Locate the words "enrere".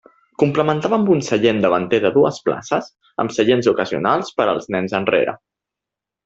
5.03-5.37